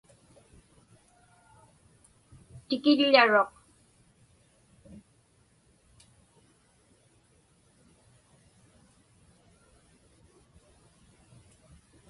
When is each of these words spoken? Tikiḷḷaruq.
Tikiḷḷaruq. 2.67 3.51